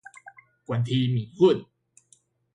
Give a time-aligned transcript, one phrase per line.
[0.65, 1.63] 懸黐麵粉